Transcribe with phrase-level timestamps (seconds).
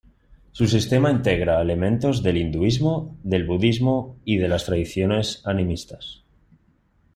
[0.51, 6.23] Su sistema integra elementos del hinduismo, del budismo y de las tradiciones animistas.